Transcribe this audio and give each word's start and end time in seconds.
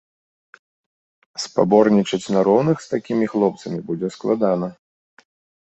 Спаборнічаць 1.43 2.31
на 2.37 2.43
роўных 2.49 2.77
з 2.87 2.91
такімі 2.95 3.25
хлопцамі 3.37 3.79
будзе 3.93 4.07
складана. 4.19 4.67